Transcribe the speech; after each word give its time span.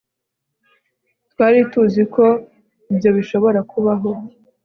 twari 1.31 1.57
tuzi 1.71 2.03
ko 2.13 2.25
ibyo 2.91 3.09
bishobora 3.17 3.59
kubaho 3.71 4.09